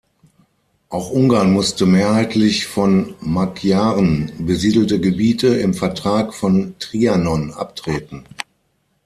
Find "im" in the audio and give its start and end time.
5.59-5.75